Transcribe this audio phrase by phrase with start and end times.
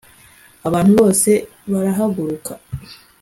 [0.67, 1.31] abantu bose
[1.71, 2.53] barahaguruka